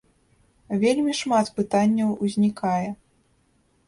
[0.83, 2.89] Вельмі шмат пытанняў узнікае.